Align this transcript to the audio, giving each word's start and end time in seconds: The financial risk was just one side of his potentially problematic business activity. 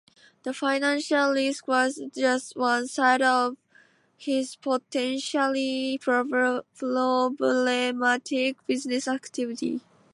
The 0.41 0.51
financial 0.51 1.29
risk 1.29 1.67
was 1.67 2.01
just 2.17 2.55
one 2.55 2.87
side 2.87 3.21
of 3.21 3.55
his 4.17 4.55
potentially 4.55 5.99
problematic 5.99 6.57
business 8.65 9.07
activity. 9.07 9.81